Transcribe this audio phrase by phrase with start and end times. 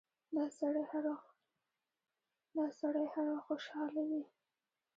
[0.35, 0.45] دا
[2.79, 4.23] سړی هر وخت خوشاله وي.